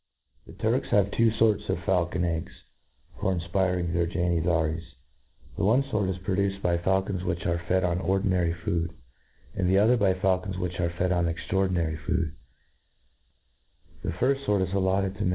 'The 0.47 0.53
Turks 0.53 0.87
have 0.89 1.11
two 1.11 1.29
forts 1.37 1.69
of 1.69 1.77
faulcbn 1.77 2.25
eggs 2.25 2.51
for 3.19 3.31
infpiriting 3.35 3.93
their 3.93 4.07
Janizaries. 4.07 4.81
The 5.57 5.63
one 5.63 5.83
fort 5.91 6.09
is 6.09 6.17
pro 6.17 6.33
duced 6.33 6.59
by 6.63 6.79
faulcons 6.79 7.23
which 7.23 7.45
are 7.45 7.59
fed 7.67 7.83
on 7.83 8.01
ordinary 8.01 8.51
food, 8.51 8.93
and 9.53 9.69
the 9.69 9.77
other 9.77 9.97
by 9.97 10.15
faulcons 10.15 10.57
which 10.57 10.79
are 10.79 10.89
fed 10.89 11.11
on 11.11 11.27
extraordinary 11.27 11.97
food» 11.97 12.33
The 14.01 14.09
firft 14.09 14.43
fort 14.47 14.63
is 14.63 14.73
allotted 14.73 15.19
to. 15.19 15.29